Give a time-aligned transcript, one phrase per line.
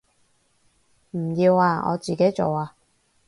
[1.11, 2.73] 唔要啊，我自己做啊